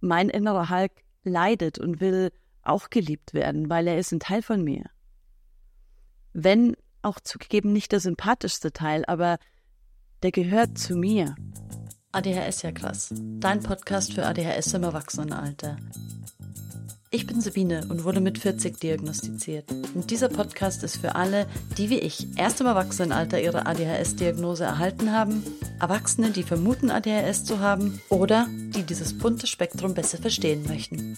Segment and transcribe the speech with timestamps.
[0.00, 0.92] mein innerer Hulk
[1.24, 2.30] leidet und will
[2.62, 4.84] auch geliebt werden, weil er ist ein Teil von mir.
[6.32, 9.38] Wenn auch zugegeben nicht der sympathischste Teil, aber
[10.22, 11.34] der gehört zu mir.
[12.12, 13.14] ADHS ja krass.
[13.14, 15.76] Dein Podcast für ADHS im Erwachsenenalter.
[17.10, 19.70] Ich bin Sabine und wurde mit 40 diagnostiziert.
[19.94, 21.46] Und dieser Podcast ist für alle,
[21.78, 25.42] die wie ich erst im Erwachsenenalter ihre ADHS-Diagnose erhalten haben,
[25.80, 31.16] Erwachsene, die vermuten, ADHS zu haben oder die dieses bunte Spektrum besser verstehen möchten.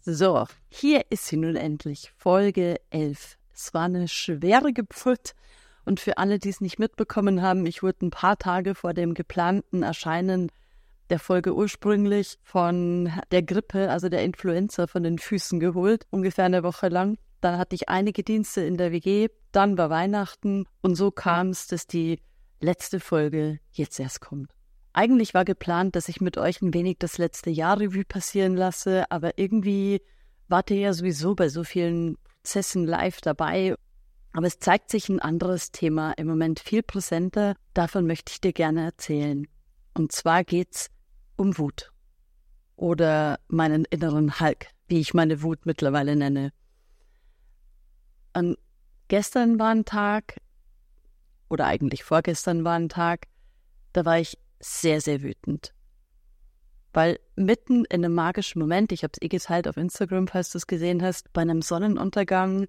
[0.00, 3.38] So, hier ist sie nun endlich, Folge 11.
[3.54, 5.36] Es war eine schwere Geburt
[5.84, 9.14] und für alle, die es nicht mitbekommen haben, ich wurde ein paar Tage vor dem
[9.14, 10.50] geplanten Erscheinen
[11.10, 16.62] der Folge ursprünglich von der Grippe, also der Influenza, von den Füßen geholt, ungefähr eine
[16.62, 17.18] Woche lang.
[17.40, 21.66] Dann hatte ich einige Dienste in der WG, dann war Weihnachten und so kam es,
[21.66, 22.20] dass die
[22.60, 24.50] letzte Folge jetzt erst kommt.
[24.92, 29.10] Eigentlich war geplant, dass ich mit euch ein wenig das letzte Jahr Revue passieren lasse,
[29.10, 30.02] aber irgendwie
[30.48, 33.74] wart ihr ja sowieso bei so vielen Prozessen live dabei.
[34.34, 37.54] Aber es zeigt sich ein anderes Thema im Moment viel präsenter.
[37.74, 39.46] Davon möchte ich dir gerne erzählen.
[39.94, 40.90] Und zwar geht's
[41.36, 41.92] um Wut
[42.76, 46.52] oder meinen inneren Hulk, wie ich meine Wut mittlerweile nenne.
[48.34, 48.56] Und
[49.08, 50.40] gestern war ein Tag,
[51.48, 53.26] oder eigentlich vorgestern war ein Tag,
[53.92, 55.74] da war ich sehr, sehr wütend.
[56.94, 60.58] Weil mitten in einem magischen Moment, ich habe es eh geteilt auf Instagram, falls du
[60.58, 62.68] es gesehen hast, bei einem Sonnenuntergang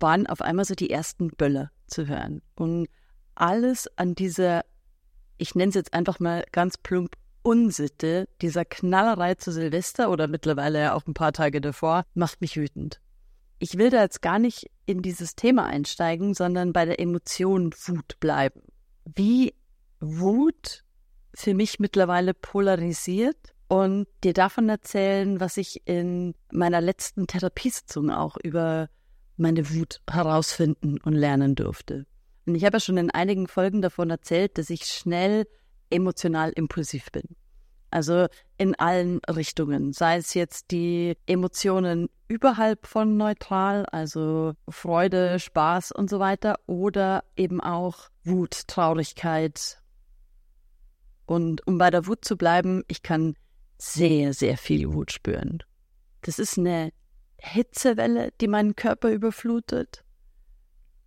[0.00, 2.42] waren auf einmal so die ersten Böller zu hören.
[2.56, 2.88] Und
[3.34, 4.64] alles an dieser,
[5.36, 10.80] ich nenne es jetzt einfach mal ganz plump, Unsitte, dieser Knallerei zu Silvester oder mittlerweile
[10.80, 13.00] ja auch ein paar Tage davor, macht mich wütend.
[13.58, 18.18] Ich will da jetzt gar nicht in dieses Thema einsteigen, sondern bei der Emotion Wut
[18.18, 18.62] bleiben.
[19.04, 19.54] Wie
[20.00, 20.84] Wut
[21.34, 28.36] für mich mittlerweile polarisiert und dir davon erzählen, was ich in meiner letzten Therapiesitzung auch
[28.42, 28.88] über
[29.36, 32.06] meine Wut herausfinden und lernen durfte.
[32.46, 35.46] Und ich habe ja schon in einigen Folgen davon erzählt, dass ich schnell
[35.90, 37.36] emotional impulsiv bin.
[37.90, 38.26] Also
[38.58, 46.10] in allen Richtungen, sei es jetzt die Emotionen überhalb von neutral, also Freude, Spaß und
[46.10, 49.80] so weiter, oder eben auch Wut, Traurigkeit.
[51.26, 53.36] Und um bei der Wut zu bleiben, ich kann
[53.78, 55.62] sehr, sehr viel Wut spüren.
[56.22, 56.92] Das ist eine
[57.38, 60.03] Hitzewelle, die meinen Körper überflutet,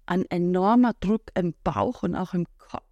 [0.08, 2.88] ein enormer Druck im Bauch und auch im Kopf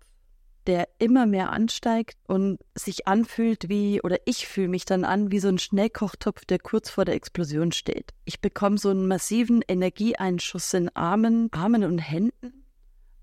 [0.68, 5.40] der immer mehr ansteigt und sich anfühlt wie, oder ich fühle mich dann an wie
[5.40, 8.14] so ein Schnellkochtopf, der kurz vor der Explosion steht.
[8.25, 12.66] Ich bekomme so einen massiven Energieeinschuss in Armen, Armen und Händen,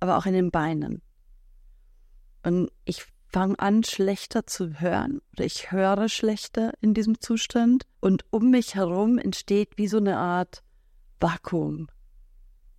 [0.01, 1.03] aber auch in den Beinen.
[2.45, 8.25] Und ich fange an, schlechter zu hören, oder ich höre schlechter in diesem Zustand, und
[8.31, 10.63] um mich herum entsteht wie so eine Art
[11.19, 11.89] Vakuum.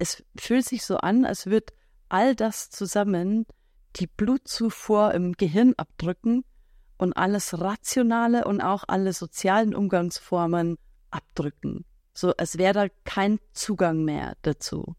[0.03, 1.71] Es fühlt sich so an, als würde
[2.09, 3.45] all das zusammen
[3.95, 6.43] die Blutzufuhr im Gehirn abdrücken
[6.97, 10.77] und alles Rationale und auch alle sozialen Umgangsformen
[11.09, 11.85] abdrücken.
[12.13, 14.97] So als wäre da kein Zugang mehr dazu.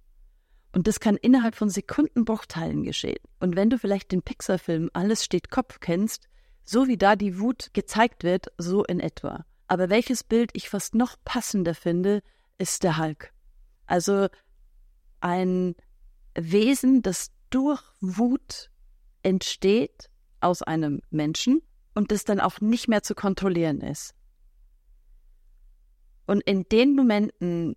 [0.72, 3.20] Und das kann innerhalb von Sekundenbruchteilen geschehen.
[3.40, 6.30] Und wenn du vielleicht den Pixar-Film Alles steht Kopf kennst,
[6.64, 9.44] so wie da die Wut gezeigt wird, so in etwa.
[9.68, 12.22] Aber welches Bild ich fast noch passender finde,
[12.56, 13.34] ist der Hulk.
[13.86, 14.28] Also
[15.24, 15.74] ein
[16.34, 18.70] Wesen, das durch Wut
[19.22, 21.62] entsteht aus einem Menschen
[21.94, 24.14] und das dann auch nicht mehr zu kontrollieren ist.
[26.26, 27.74] Und in den Momenten,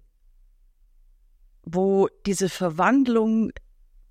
[1.63, 3.51] wo diese Verwandlung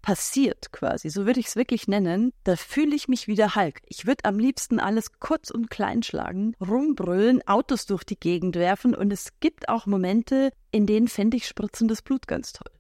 [0.00, 3.82] passiert quasi, so würde ich es wirklich nennen, da fühle ich mich wieder Hulk.
[3.86, 8.94] Ich würde am liebsten alles kurz und klein schlagen, rumbrüllen, Autos durch die Gegend werfen
[8.94, 12.75] und es gibt auch Momente, in denen fände ich spritzendes Blut ganz toll.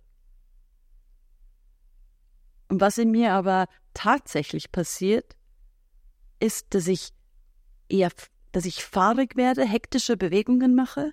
[2.68, 5.36] Und was in mir aber tatsächlich passiert,
[6.40, 7.10] ist, dass ich
[7.88, 8.10] eher,
[8.52, 11.12] dass ich fahrig werde, hektische Bewegungen mache.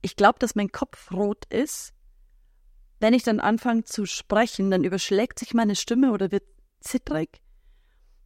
[0.00, 1.92] Ich glaube, dass mein Kopf rot ist.
[3.00, 6.44] Wenn ich dann anfange zu sprechen, dann überschlägt sich meine Stimme oder wird
[6.80, 7.40] zittrig.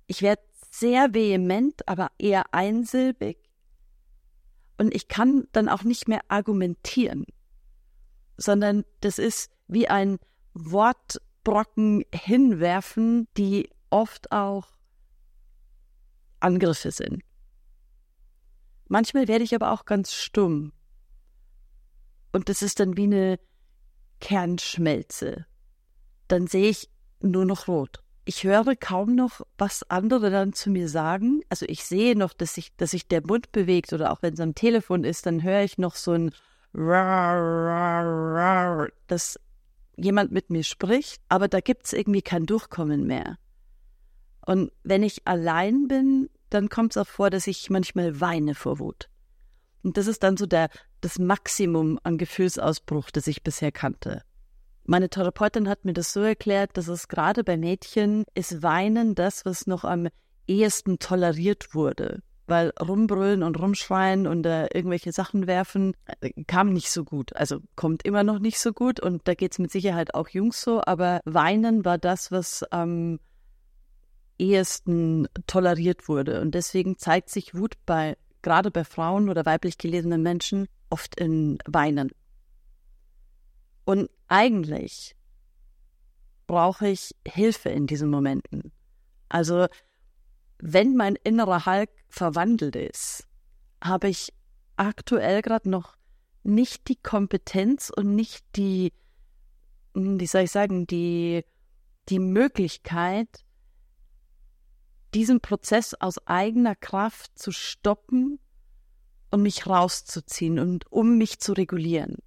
[0.06, 3.38] Ich werde sehr vehement, aber eher einsilbig.
[4.78, 7.26] Und ich kann dann auch nicht mehr argumentieren,
[8.36, 10.18] sondern das ist wie ein
[10.54, 14.68] Wort Brocken hinwerfen, die oft auch
[16.40, 17.22] Angriffe sind.
[18.88, 20.72] Manchmal werde ich aber auch ganz stumm.
[22.32, 23.38] Und das ist dann wie eine
[24.20, 25.46] Kernschmelze.
[26.28, 26.90] Dann sehe ich
[27.20, 28.02] nur noch rot.
[28.24, 31.42] ich höre kaum noch, was andere dann zu mir sagen.
[31.48, 34.40] Also ich sehe noch, dass sich, dass sich der Mund bewegt oder auch wenn es
[34.40, 36.32] am Telefon ist, dann höre ich noch so ein
[39.06, 39.38] dass
[39.96, 43.38] jemand mit mir spricht, aber da gibt es irgendwie kein Durchkommen mehr.
[44.44, 48.78] Und wenn ich allein bin, dann kommt es auch vor, dass ich manchmal weine vor
[48.78, 49.08] Wut.
[49.82, 50.68] Und das ist dann so der,
[51.00, 54.22] das Maximum an Gefühlsausbruch, das ich bisher kannte.
[54.84, 59.44] Meine Therapeutin hat mir das so erklärt, dass es gerade bei Mädchen ist Weinen das,
[59.44, 60.08] was noch am
[60.46, 62.22] ehesten toleriert wurde.
[62.46, 67.34] Weil rumbrüllen und rumschreien und äh, irgendwelche Sachen werfen äh, kam nicht so gut.
[67.36, 70.60] Also kommt immer noch nicht so gut und da geht es mit Sicherheit auch Jungs
[70.60, 73.20] so, aber Weinen war das, was am
[74.38, 76.40] ehesten toleriert wurde.
[76.40, 81.58] Und deswegen zeigt sich Wut bei, gerade bei Frauen oder weiblich gelesenen Menschen, oft in
[81.66, 82.10] Weinen.
[83.84, 85.16] Und eigentlich
[86.46, 88.72] brauche ich Hilfe in diesen Momenten.
[89.28, 89.68] Also
[90.64, 93.26] wenn mein innerer Hulk verwandelt ist,
[93.82, 94.32] habe ich
[94.76, 95.96] aktuell gerade noch
[96.44, 98.92] nicht die Kompetenz und nicht die,
[99.94, 101.44] hm, wie soll ich sagen, die,
[102.08, 103.44] die Möglichkeit,
[105.14, 108.38] diesen Prozess aus eigener Kraft zu stoppen
[109.32, 112.18] und mich rauszuziehen und um mich zu regulieren.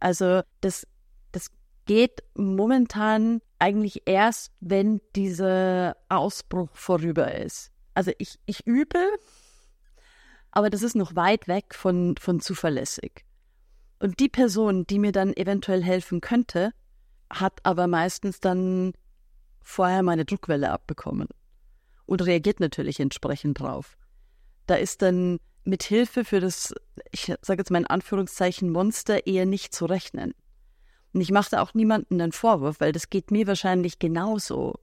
[0.00, 0.86] Also das,
[1.32, 1.50] das
[1.84, 7.70] geht momentan eigentlich erst, wenn dieser Ausbruch vorüber ist.
[7.94, 8.98] Also ich, ich übe,
[10.50, 13.24] aber das ist noch weit weg von, von zuverlässig.
[13.98, 16.72] Und die Person, die mir dann eventuell helfen könnte,
[17.30, 18.92] hat aber meistens dann
[19.60, 21.28] vorher meine Druckwelle abbekommen
[22.06, 23.98] und reagiert natürlich entsprechend drauf.
[24.66, 26.74] Da ist dann mit Hilfe für das,
[27.10, 30.34] ich sage jetzt mal in Anführungszeichen, Monster eher nicht zu rechnen.
[31.12, 34.74] Und ich mache auch niemandem einen Vorwurf, weil das geht mir wahrscheinlich genauso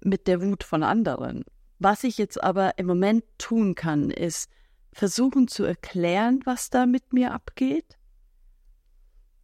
[0.00, 1.44] mit der Wut von anderen.
[1.78, 4.50] Was ich jetzt aber im Moment tun kann, ist
[4.92, 7.98] versuchen zu erklären, was da mit mir abgeht.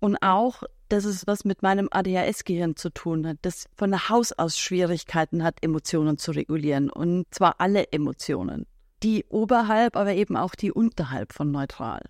[0.00, 4.58] Und auch, dass es was mit meinem ADHS-Gehirn zu tun hat, das von Haus aus
[4.58, 6.90] Schwierigkeiten hat, Emotionen zu regulieren.
[6.90, 8.66] Und zwar alle Emotionen
[9.02, 12.02] die oberhalb, aber eben auch die unterhalb von neutral.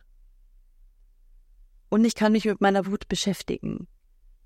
[1.92, 3.86] Und ich kann mich mit meiner Wut beschäftigen.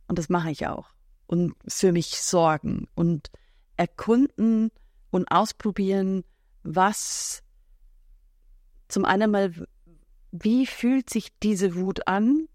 [0.08, 0.90] Und das mache ich auch.
[1.28, 3.30] Und für mich sorgen und
[3.76, 4.72] erkunden
[5.10, 6.24] und ausprobieren,
[6.64, 7.44] was
[8.88, 9.54] zum einen mal,
[10.32, 12.48] wie fühlt sich diese Wut an?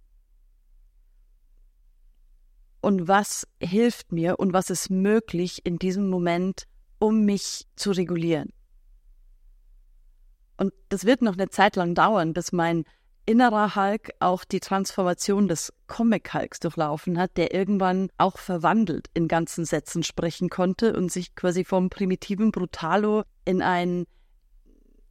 [2.81, 6.67] Und was hilft mir und was ist möglich in diesem Moment,
[6.99, 8.51] um mich zu regulieren?
[10.57, 12.83] Und das wird noch eine Zeit lang dauern, bis mein
[13.25, 19.27] innerer Hulk auch die Transformation des Comic Hulks durchlaufen hat, der irgendwann auch verwandelt in
[19.27, 24.05] ganzen Sätzen sprechen konnte und sich quasi vom primitiven Brutalo in ein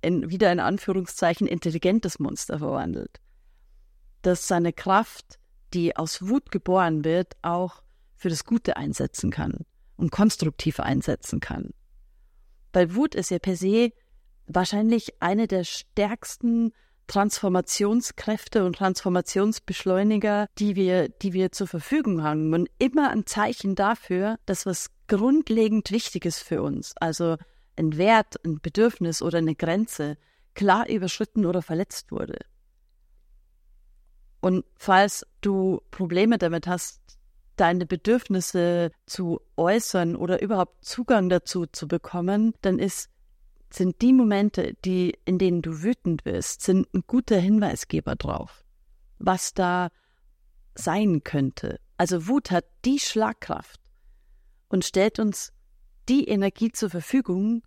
[0.02, 3.20] in, wieder in Anführungszeichen intelligentes Monster verwandelt.
[4.22, 5.38] Dass seine Kraft,
[5.74, 7.82] die aus Wut geboren wird, auch
[8.16, 9.64] für das Gute einsetzen kann
[9.96, 11.70] und konstruktiv einsetzen kann.
[12.72, 13.92] Weil Wut ist ja per se
[14.46, 16.72] wahrscheinlich eine der stärksten
[17.10, 24.38] Transformationskräfte und Transformationsbeschleuniger, die wir, die wir zur Verfügung haben und immer ein Zeichen dafür,
[24.46, 27.36] dass was grundlegend Wichtiges für uns, also
[27.76, 30.18] ein Wert, ein Bedürfnis oder eine Grenze,
[30.54, 32.38] klar überschritten oder verletzt wurde.
[34.40, 37.00] Und falls du Probleme damit hast,
[37.56, 43.10] deine Bedürfnisse zu äußern oder überhaupt Zugang dazu zu bekommen, dann ist
[43.74, 48.64] sind die Momente, die, in denen du wütend wirst, sind ein guter Hinweisgeber drauf,
[49.18, 49.90] was da
[50.74, 51.80] sein könnte.
[51.96, 53.80] Also Wut hat die Schlagkraft
[54.68, 55.52] und stellt uns
[56.08, 57.62] die Energie zur Verfügung,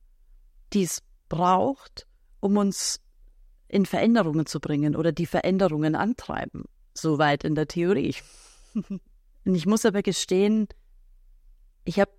[0.74, 2.08] die es braucht,
[2.40, 3.00] um uns
[3.68, 6.66] in Veränderungen zu bringen oder die Veränderungen antreiben.
[6.94, 8.16] Soweit in der Theorie.
[8.74, 10.68] und ich muss aber gestehen,
[11.86, 12.12] ich habe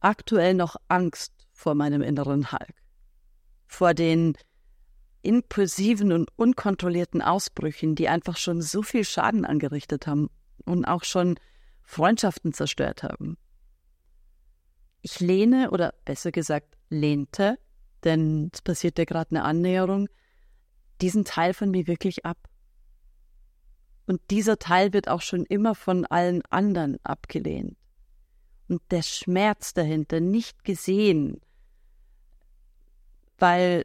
[0.00, 2.74] aktuell noch Angst vor meinem inneren Hulk,
[3.66, 4.36] vor den
[5.22, 10.30] impulsiven und unkontrollierten Ausbrüchen, die einfach schon so viel Schaden angerichtet haben
[10.64, 11.40] und auch schon
[11.82, 13.36] Freundschaften zerstört haben.
[15.02, 17.58] Ich lehne oder besser gesagt lehnte,
[18.04, 20.08] denn es passiert ja gerade eine Annäherung,
[21.00, 22.38] diesen Teil von mir wirklich ab.
[24.06, 27.76] Und dieser Teil wird auch schon immer von allen anderen abgelehnt.
[28.68, 31.40] Und der Schmerz dahinter, nicht gesehen,
[33.38, 33.84] weil,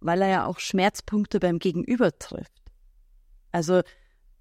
[0.00, 2.52] weil er ja auch Schmerzpunkte beim Gegenüber trifft.
[3.50, 3.82] Also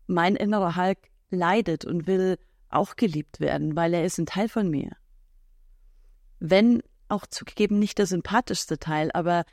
[0.07, 0.99] mein innerer Hulk
[1.29, 2.37] leidet und will
[2.69, 4.91] auch geliebt werden, weil er ist ein Teil von mir.
[6.39, 9.45] wenn auch zugegeben nicht der sympathischste Teil, aber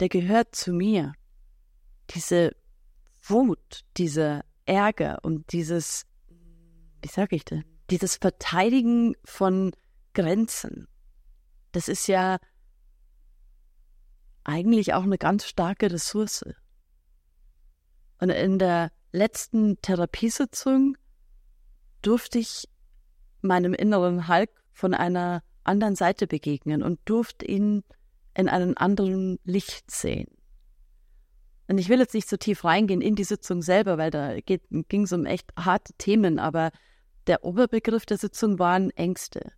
[0.00, 1.14] der gehört zu mir.
[2.10, 2.54] Diese
[3.22, 6.04] Wut, dieser Ärger und dieses,
[7.00, 9.72] wie sage ich das, dieses Verteidigen von
[10.12, 10.88] Grenzen.
[11.70, 12.38] Das ist ja
[14.44, 16.44] eigentlich auch eine ganz starke Ressource.
[18.18, 20.96] Und in der letzten Therapiesitzung
[22.02, 22.68] durfte ich
[23.40, 27.84] meinem inneren Hulk von einer anderen Seite begegnen und durfte ihn
[28.34, 30.28] in einem anderen Licht sehen.
[31.68, 35.02] Und ich will jetzt nicht so tief reingehen in die Sitzung selber, weil da ging
[35.02, 36.70] es um echt harte Themen, aber
[37.26, 39.52] der Oberbegriff der Sitzung waren Ängste.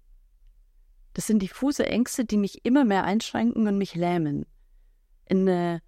[1.14, 4.46] Das sind diffuse Ängste, die mich immer mehr einschränken und mich lähmen,
[5.26, 5.82] in eine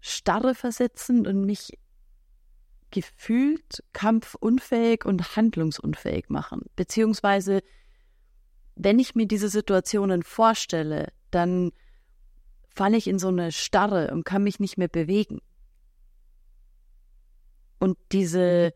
[0.00, 1.78] Starre versetzen und mich
[2.90, 6.62] gefühlt kampfunfähig und handlungsunfähig machen.
[6.76, 7.62] Beziehungsweise,
[8.74, 11.70] wenn ich mir diese Situationen vorstelle, dann
[12.74, 15.40] falle ich in so eine Starre und kann mich nicht mehr bewegen.
[17.78, 18.74] Und diese,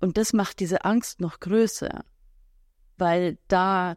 [0.00, 2.04] und das macht diese Angst noch größer,
[2.96, 3.96] weil da,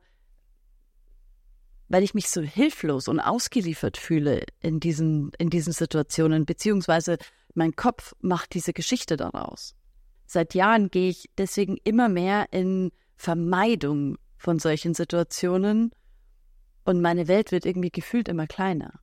[1.90, 7.18] weil ich mich so hilflos und ausgeliefert fühle in diesen, in diesen Situationen, beziehungsweise
[7.54, 9.76] mein Kopf macht diese Geschichte daraus.
[10.26, 15.92] Seit Jahren gehe ich deswegen immer mehr in Vermeidung von solchen Situationen
[16.84, 19.00] und meine Welt wird irgendwie gefühlt immer kleiner.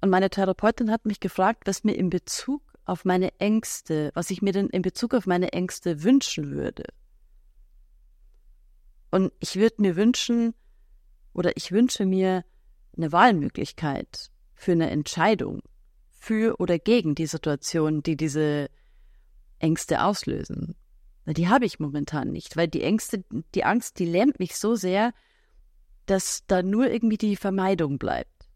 [0.00, 4.42] Und meine Therapeutin hat mich gefragt, was mir in Bezug auf meine Ängste, was ich
[4.42, 6.84] mir denn in Bezug auf meine Ängste wünschen würde.
[9.10, 10.54] Und ich würde mir wünschen,
[11.38, 12.44] oder ich wünsche mir
[12.96, 15.62] eine Wahlmöglichkeit für eine Entscheidung
[16.10, 18.68] für oder gegen die Situation, die diese
[19.60, 20.74] Ängste auslösen.
[21.26, 25.12] Die habe ich momentan nicht, weil die Ängste, die Angst, die lähmt mich so sehr,
[26.06, 28.48] dass da nur irgendwie die Vermeidung bleibt.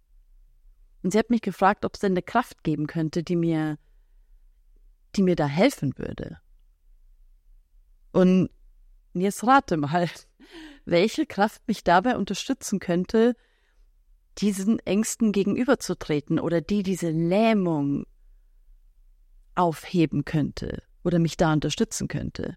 [1.05, 3.79] Und sie hat mich gefragt, ob es denn eine Kraft geben könnte, die mir,
[5.15, 6.39] die mir da helfen würde.
[8.11, 8.51] Und
[9.15, 10.09] jetzt rate mal,
[10.85, 13.35] welche Kraft mich dabei unterstützen könnte,
[14.39, 18.07] diesen Ängsten gegenüberzutreten oder die diese Lähmung
[19.55, 22.57] aufheben könnte oder mich da unterstützen könnte,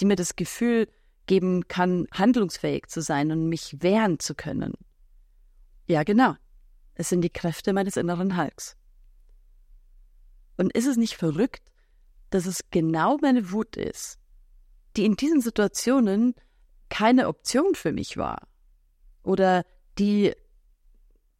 [0.00, 0.88] die mir das Gefühl
[1.26, 4.74] geben kann, handlungsfähig zu sein und mich wehren zu können.
[5.86, 6.34] Ja, genau.
[6.94, 8.76] Es sind die Kräfte meines inneren Hulks.
[10.56, 11.62] Und ist es nicht verrückt,
[12.30, 14.18] dass es genau meine Wut ist,
[14.96, 16.34] die in diesen Situationen
[16.94, 18.46] keine Option für mich war
[19.24, 19.64] oder
[19.98, 20.32] die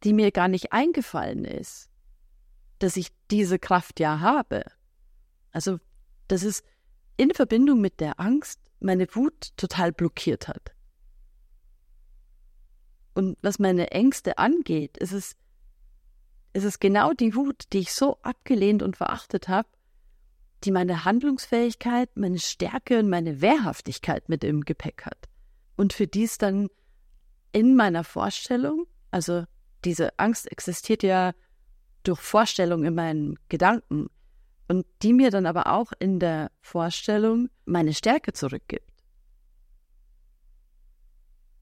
[0.03, 1.89] die mir gar nicht eingefallen ist,
[2.79, 4.63] dass ich diese Kraft ja habe.
[5.51, 5.79] Also,
[6.27, 6.61] dass es
[7.17, 10.75] in Verbindung mit der Angst meine Wut total blockiert hat.
[13.15, 15.37] Und was meine Ängste angeht, ist es,
[16.53, 19.69] ist es genau die Wut, die ich so abgelehnt und verachtet habe,
[20.65, 25.29] die meine Handlungsfähigkeit, meine Stärke und meine Wehrhaftigkeit mit im Gepäck hat.
[25.75, 26.69] Und für dies dann
[27.51, 29.45] in meiner Vorstellung, also
[29.83, 31.33] diese Angst existiert ja
[32.03, 34.07] durch Vorstellung in meinen Gedanken
[34.67, 38.91] und die mir dann aber auch in der Vorstellung meine Stärke zurückgibt.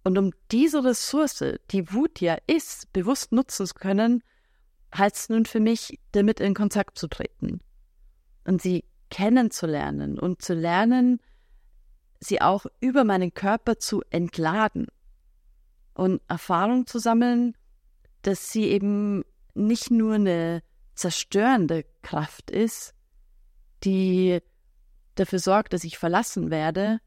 [0.04, 4.24] Und um diese Ressource, die Wut ja ist, bewusst nutzen zu können,
[4.96, 7.62] heißt es nun für mich, damit in Kontakt zu treten
[8.46, 11.20] und sie kennenzulernen und zu lernen,
[12.24, 14.88] sie auch über meinen Körper zu entladen
[15.94, 17.56] und Erfahrung zu sammeln,
[18.22, 20.64] dass sie eben nicht nur eine
[20.96, 22.94] zerstörende Kraft ist,
[23.84, 24.40] die
[25.16, 27.00] dafür sorgt, dass ich verlassen werde,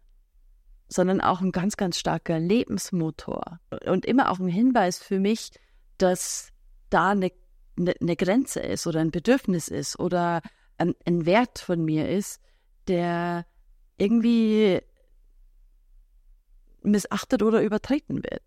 [0.88, 3.58] sondern auch ein ganz, ganz starker Lebensmotor.
[3.86, 5.50] Und immer auch ein Hinweis für mich,
[5.98, 6.50] dass
[6.90, 7.32] da eine,
[7.78, 10.42] eine, eine Grenze ist oder ein Bedürfnis ist oder
[10.78, 12.40] ein, ein Wert von mir ist,
[12.86, 13.46] der
[13.98, 14.80] irgendwie
[16.86, 18.42] missachtet oder übertreten wird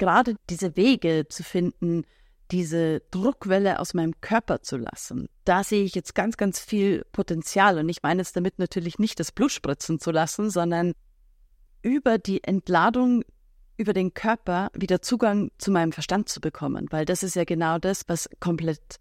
[0.00, 2.04] gerade diese Wege zu finden,
[2.50, 5.28] diese Druckwelle aus meinem Körper zu lassen.
[5.44, 7.78] Da sehe ich jetzt ganz, ganz viel Potenzial.
[7.78, 10.94] Und ich meine es damit natürlich nicht, das Blut spritzen zu lassen, sondern
[11.82, 13.22] über die Entladung
[13.76, 17.78] über den Körper wieder Zugang zu meinem Verstand zu bekommen, weil das ist ja genau
[17.78, 18.96] das, was komplett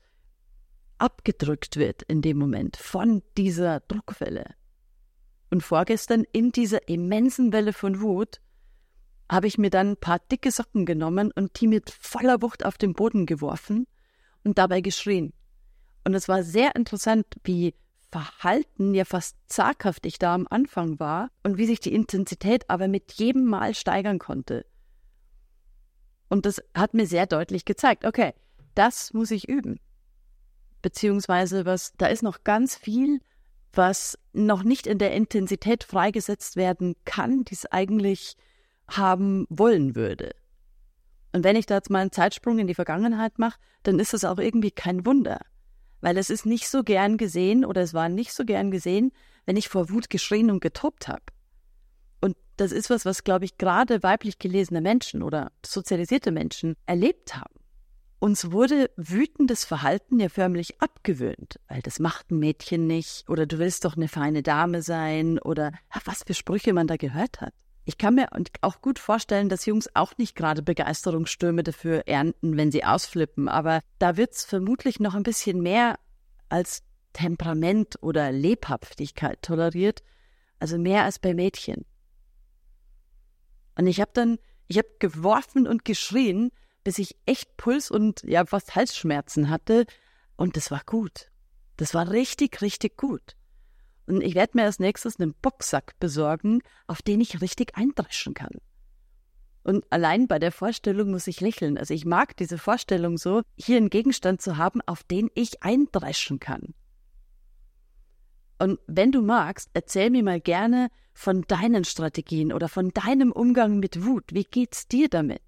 [1.00, 4.46] abgedrückt wird in dem Moment von dieser Druckwelle.
[5.50, 8.40] Und vorgestern in dieser immensen Welle von Wut
[9.30, 12.78] habe ich mir dann ein paar dicke Socken genommen und die mit voller Wucht auf
[12.78, 13.88] den Boden geworfen
[14.44, 15.34] und dabei geschrien.
[16.04, 17.76] Und es war sehr interessant, wie
[18.12, 22.88] verhalten, ja fast zaghaft ich da am Anfang war und wie sich die Intensität aber
[22.88, 24.66] mit jedem Mal steigern konnte.
[26.28, 28.34] Und das hat mir sehr deutlich gezeigt, okay,
[28.76, 29.80] das muss ich üben.
[30.82, 33.20] Beziehungsweise was, da ist noch ganz viel,
[33.74, 38.36] was noch nicht in der Intensität freigesetzt werden kann, die es eigentlich
[38.88, 40.32] haben wollen würde.
[41.32, 44.26] Und wenn ich da jetzt mal einen Zeitsprung in die Vergangenheit mache, dann ist das
[44.26, 45.40] auch irgendwie kein Wunder.
[46.02, 49.12] Weil es ist nicht so gern gesehen oder es war nicht so gern gesehen,
[49.46, 51.24] wenn ich vor Wut geschrien und getobt habe.
[52.22, 57.36] Und das ist was, was, glaube ich, gerade weiblich gelesene Menschen oder sozialisierte Menschen erlebt
[57.36, 57.59] haben.
[58.20, 63.60] Uns wurde wütendes Verhalten ja förmlich abgewöhnt, weil das macht ein Mädchen nicht oder du
[63.60, 65.72] willst doch eine feine Dame sein oder
[66.04, 67.54] was für Sprüche man da gehört hat.
[67.86, 68.28] Ich kann mir
[68.62, 73.80] auch gut vorstellen, dass Jungs auch nicht gerade Begeisterungsstürme dafür ernten, wenn sie ausflippen, aber
[74.00, 75.98] da wird's vermutlich noch ein bisschen mehr
[76.50, 76.84] als
[77.14, 80.04] Temperament oder Lebhaftigkeit toleriert,
[80.60, 81.86] also mehr als bei Mädchen.
[83.78, 86.52] Und ich habe dann, ich habe geworfen und geschrien,
[86.84, 89.86] bis ich echt Puls und ja fast Halsschmerzen hatte.
[90.36, 91.32] Und das war gut.
[91.78, 93.36] Das war richtig, richtig gut.
[94.08, 98.58] Und ich werde mir als nächstes einen Boxsack besorgen, auf den ich richtig eindreschen kann.
[99.64, 101.78] Und allein bei der Vorstellung muss ich lächeln.
[101.78, 106.40] Also ich mag diese Vorstellung so, hier einen Gegenstand zu haben, auf den ich eindreschen
[106.40, 106.74] kann.
[108.58, 113.80] Und wenn du magst, erzähl mir mal gerne von deinen Strategien oder von deinem Umgang
[113.80, 114.26] mit Wut.
[114.34, 115.42] Wie geht's dir damit?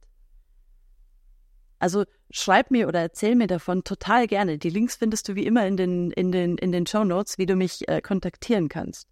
[1.81, 4.59] Also schreib mir oder erzähl mir davon total gerne.
[4.59, 7.47] Die Links findest du wie immer in den, in den, in den Show Notes, wie
[7.47, 9.07] du mich äh, kontaktieren kannst.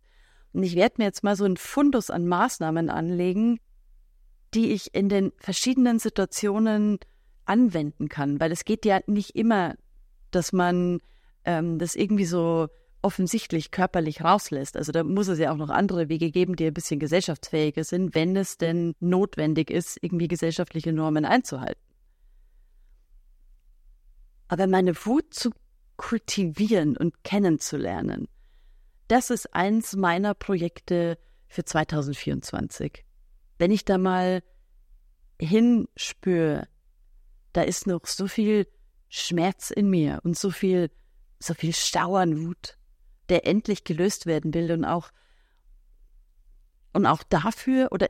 [0.54, 3.60] Und ich werde mir jetzt mal so ein Fundus an Maßnahmen anlegen,
[4.54, 7.00] die ich in den verschiedenen Situationen
[7.46, 8.40] anwenden kann.
[8.40, 9.74] Weil es geht ja nicht immer,
[10.30, 11.00] dass man
[11.46, 12.68] ähm, das irgendwie so
[13.02, 14.78] offensichtlich körperlich rauslässt.
[14.78, 18.14] Also da muss es ja auch noch andere Wege geben, die ein bisschen gesellschaftsfähiger sind,
[18.14, 21.89] wenn es denn notwendig ist, irgendwie gesellschaftliche Normen einzuhalten.
[24.50, 25.52] Aber meine Wut zu
[25.96, 28.28] kultivieren und kennenzulernen,
[29.08, 33.06] das ist eins meiner Projekte für 2024.
[33.58, 34.44] Wenn ich da mal
[35.40, 36.68] hinspüre,
[37.54, 38.68] da ist noch so viel
[39.08, 40.92] Schmerz in mir und so viel,
[41.40, 42.24] so viel Stau
[43.30, 45.12] der endlich gelöst werden will und auch,
[46.94, 48.10] und auch dafür, oder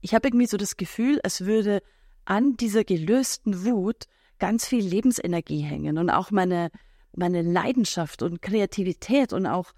[0.00, 1.82] ich habe irgendwie so das Gefühl, es würde
[2.24, 4.06] an dieser gelösten Wut
[4.40, 6.70] ganz viel Lebensenergie hängen und auch meine,
[7.14, 9.72] meine Leidenschaft und Kreativität und auch,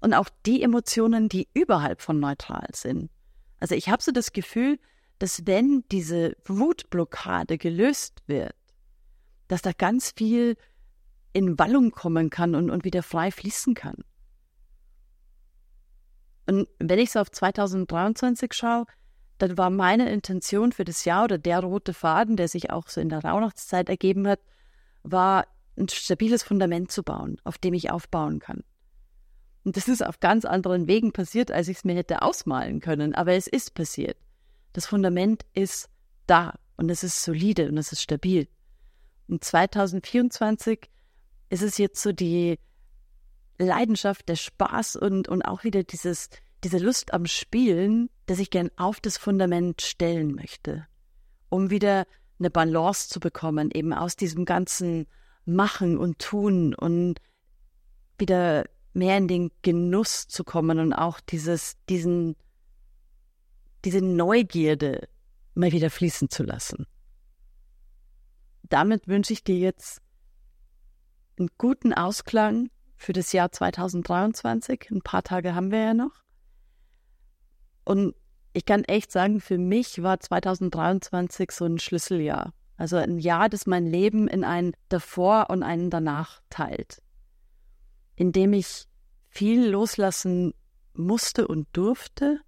[0.00, 3.10] und auch die Emotionen, die überhalb von neutral sind.
[3.60, 4.78] Also ich habe so das Gefühl,
[5.18, 8.54] dass wenn diese Wutblockade gelöst wird,
[9.48, 10.56] dass da ganz viel
[11.32, 14.04] in Wallung kommen kann und, und wieder frei fließen kann.
[16.46, 18.86] Und wenn ich so auf 2023 schaue,
[19.48, 23.00] dann war meine Intention für das Jahr oder der rote Faden, der sich auch so
[23.00, 24.40] in der Rauhnachtszeit ergeben hat,
[25.02, 28.64] war ein stabiles Fundament zu bauen, auf dem ich aufbauen kann.
[29.64, 33.14] Und das ist auf ganz anderen Wegen passiert, als ich es mir hätte ausmalen können,
[33.14, 34.16] aber es ist passiert.
[34.72, 35.88] Das Fundament ist
[36.26, 38.48] da und es ist solide und es ist stabil.
[39.28, 40.90] Und 2024
[41.50, 42.58] ist es jetzt so die
[43.58, 46.28] Leidenschaft, der Spaß und, und auch wieder dieses,
[46.64, 50.86] diese Lust am Spielen, dass ich gern auf das Fundament stellen möchte,
[51.50, 52.06] um wieder
[52.38, 55.06] eine Balance zu bekommen, eben aus diesem ganzen
[55.44, 57.20] Machen und Tun und
[58.18, 62.34] wieder mehr in den Genuss zu kommen und auch dieses, diesen,
[63.84, 65.08] diese Neugierde
[65.54, 66.86] mal wieder fließen zu lassen.
[68.62, 70.00] Damit wünsche ich dir jetzt
[71.38, 74.90] einen guten Ausklang für das Jahr 2023.
[74.90, 76.23] Ein paar Tage haben wir ja noch.
[77.84, 78.14] Und
[78.52, 82.52] ich kann echt sagen, für mich war 2023 so ein Schlüsseljahr.
[82.76, 87.02] Also ein Jahr, das mein Leben in ein davor und einen danach teilt.
[88.16, 88.86] In dem ich
[89.28, 90.54] viel loslassen
[90.92, 92.40] musste und durfte,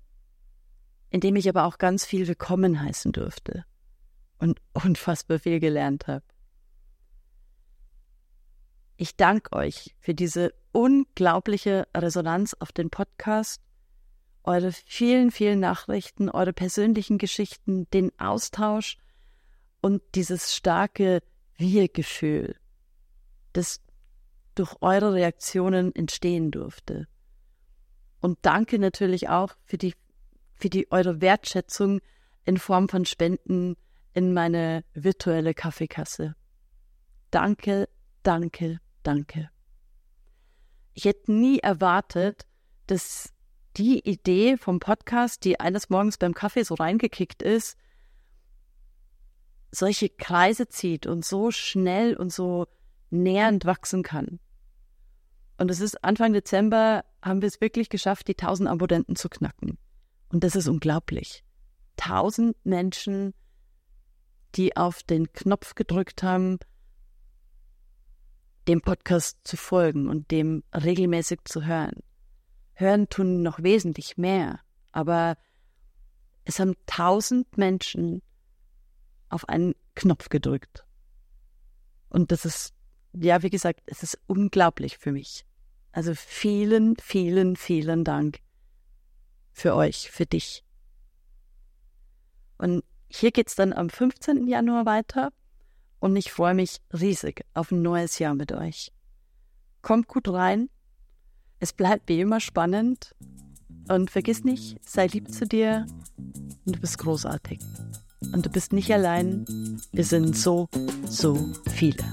[1.10, 3.64] in dem ich aber auch ganz viel willkommen heißen durfte
[4.38, 6.24] und unfassbar viel gelernt habe.
[8.96, 13.60] Ich danke euch für diese unglaubliche Resonanz auf den Podcast
[14.46, 18.96] eure vielen, vielen Nachrichten, eure persönlichen Geschichten, den Austausch
[19.80, 21.22] und dieses starke
[21.56, 22.56] Wir-Gefühl,
[23.52, 23.80] das
[24.54, 27.08] durch eure Reaktionen entstehen durfte.
[28.20, 29.94] Und danke natürlich auch für die,
[30.54, 32.00] für die eure Wertschätzung
[32.44, 33.76] in Form von Spenden
[34.14, 36.34] in meine virtuelle Kaffeekasse.
[37.30, 37.88] Danke,
[38.22, 39.50] danke, danke.
[40.94, 42.46] Ich hätte nie erwartet,
[42.86, 43.34] dass
[43.76, 47.76] die Idee vom Podcast, die eines Morgens beim Kaffee so reingekickt ist,
[49.70, 52.66] solche Kreise zieht und so schnell und so
[53.10, 54.40] nähernd wachsen kann.
[55.58, 59.78] Und es ist Anfang Dezember haben wir es wirklich geschafft, die 1000 Abonnenten zu knacken.
[60.28, 61.44] Und das ist unglaublich.
[61.98, 63.34] 1000 Menschen,
[64.54, 66.58] die auf den Knopf gedrückt haben,
[68.68, 72.02] dem Podcast zu folgen und dem regelmäßig zu hören.
[72.78, 74.60] Hören tun noch wesentlich mehr,
[74.92, 75.38] aber
[76.44, 78.22] es haben tausend Menschen
[79.30, 80.84] auf einen Knopf gedrückt.
[82.10, 82.74] Und das ist,
[83.14, 85.46] ja, wie gesagt, es ist unglaublich für mich.
[85.90, 88.40] Also vielen, vielen, vielen Dank
[89.52, 90.62] für euch, für dich.
[92.58, 94.46] Und hier geht's dann am 15.
[94.46, 95.32] Januar weiter
[95.98, 98.92] und ich freue mich riesig auf ein neues Jahr mit euch.
[99.80, 100.68] Kommt gut rein.
[101.58, 103.14] Es bleibt wie immer spannend.
[103.88, 105.86] Und vergiss nicht, sei lieb zu dir
[106.64, 107.60] und du bist großartig.
[108.32, 109.44] Und du bist nicht allein.
[109.92, 110.68] Wir sind so,
[111.08, 112.04] so viele.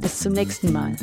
[0.00, 0.94] Bis zum nächsten Mal.